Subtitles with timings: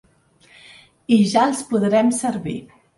[1.19, 2.61] I ja els podrem servir.